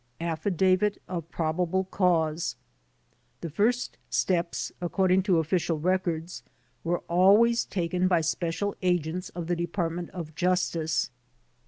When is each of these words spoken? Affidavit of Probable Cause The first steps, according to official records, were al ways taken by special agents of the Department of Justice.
Affidavit 0.19 0.99
of 1.07 1.29
Probable 1.29 1.83
Cause 1.83 2.55
The 3.41 3.51
first 3.51 3.99
steps, 4.09 4.71
according 4.81 5.21
to 5.21 5.37
official 5.37 5.79
records, 5.79 6.41
were 6.83 7.03
al 7.07 7.37
ways 7.37 7.65
taken 7.65 8.07
by 8.07 8.21
special 8.21 8.75
agents 8.81 9.29
of 9.29 9.45
the 9.45 9.55
Department 9.55 10.09
of 10.09 10.33
Justice. 10.33 11.11